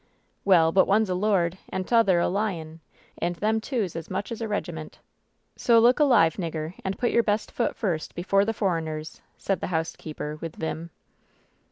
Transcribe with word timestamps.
"Well, 0.43 0.71
but 0.71 0.87
one's 0.87 1.11
a 1.11 1.13
lord 1.13 1.59
and 1.69 1.87
t'other 1.87 2.19
a 2.19 2.27
lion! 2.27 2.79
And 3.19 3.35
them 3.35 3.61
two's 3.61 3.95
as 3.95 4.09
much 4.09 4.31
as 4.31 4.41
a 4.41 4.47
regiment 4.47 4.97
I 4.99 5.05
So 5.57 5.77
look 5.79 5.99
alive, 5.99 6.37
nigger, 6.37 6.73
and 6.83 6.97
put 6.97 7.11
your 7.11 7.21
best 7.21 7.51
foot 7.51 7.75
first 7.75 8.15
before 8.15 8.43
the 8.43 8.51
foreigners," 8.51 9.21
said 9.37 9.59
the 9.59 9.67
housekeeper, 9.67 10.37
with 10.41 10.55
vim. 10.55 10.89